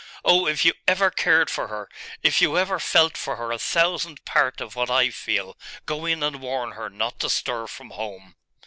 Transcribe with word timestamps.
Oh, 0.25 0.47
if 0.47 0.65
you 0.65 0.73
ever 0.87 1.11
cared 1.11 1.51
for 1.51 1.67
her 1.67 1.87
if 2.23 2.41
you 2.41 2.57
ever 2.57 2.79
felt 2.79 3.15
for 3.15 3.35
her 3.35 3.51
a 3.51 3.59
thousandth 3.59 4.25
part 4.25 4.59
of 4.59 4.75
what 4.75 4.89
I 4.89 5.11
feel 5.11 5.55
go 5.85 6.07
in 6.07 6.23
and 6.23 6.41
warn 6.41 6.71
her 6.71 6.89
not 6.89 7.19
to 7.19 7.29
stir 7.29 7.67
from 7.67 7.91
home! 7.91 8.35